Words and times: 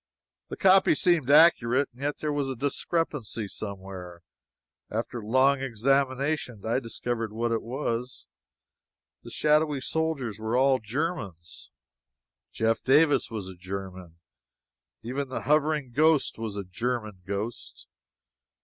The 0.49 0.57
copy 0.57 0.95
seemed 0.95 1.29
accurate, 1.29 1.89
and 1.93 2.01
yet 2.01 2.17
there 2.17 2.33
was 2.33 2.49
a 2.49 2.55
discrepancy 2.55 3.47
somewhere. 3.47 4.23
After 4.89 5.19
a 5.19 5.27
long 5.27 5.61
examination 5.61 6.65
I 6.65 6.79
discovered 6.79 7.31
what 7.31 7.51
it 7.51 7.61
was 7.61 8.25
the 9.21 9.29
shadowy 9.29 9.79
soldiers 9.79 10.39
were 10.39 10.57
all 10.57 10.79
Germans! 10.79 11.69
Jeff 12.51 12.81
Davis 12.81 13.29
was 13.29 13.47
a 13.47 13.53
German! 13.53 14.15
even 15.03 15.29
the 15.29 15.41
hovering 15.41 15.91
ghost 15.91 16.39
was 16.39 16.55
a 16.57 16.63
German 16.63 17.21
ghost! 17.23 17.85